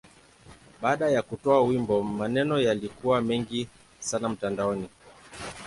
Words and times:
Baada 0.81 1.09
ya 1.09 1.21
kutoa 1.21 1.61
wimbo, 1.63 2.03
maneno 2.03 2.59
yalikuwa 2.59 3.21
mengi 3.21 3.67
sana 3.99 4.29
mtandaoni. 4.29 4.89